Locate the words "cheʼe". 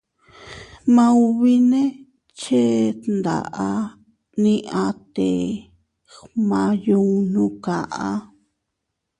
2.39-2.85